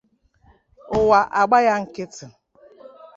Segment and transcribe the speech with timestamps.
[0.99, 2.25] ụwa agba ya nkịtị.